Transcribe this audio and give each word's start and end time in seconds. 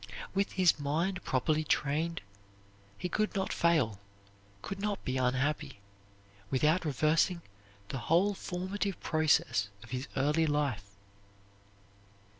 With 0.33 0.53
his 0.53 0.79
mind 0.79 1.23
properly 1.23 1.63
trained 1.63 2.21
he 2.97 3.07
could 3.07 3.35
not 3.35 3.53
fail, 3.53 3.99
could 4.63 4.79
not 4.79 5.05
be 5.05 5.17
unhappy, 5.17 5.79
without 6.49 6.85
reversing 6.85 7.43
the 7.89 7.99
whole 8.09 8.33
formative 8.33 8.99
process 8.99 9.69
of 9.83 9.91
his 9.91 10.07
early 10.15 10.47
life. 10.47 10.85